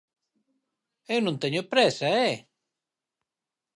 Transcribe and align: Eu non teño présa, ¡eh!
Eu 1.13 1.19
non 1.23 1.39
teño 1.41 1.63
présa, 1.71 2.09
¡eh! 2.29 2.37